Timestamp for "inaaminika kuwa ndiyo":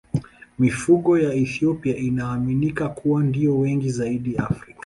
1.97-3.57